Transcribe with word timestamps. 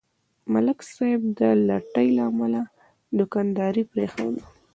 ملک 0.53 0.79
صاحب 0.93 1.21
د 1.39 1.41
لټۍ 1.67 2.07
له 2.17 2.23
امله 2.31 2.61
دوکانداري 3.17 3.83
پرېښوده. 3.91 4.43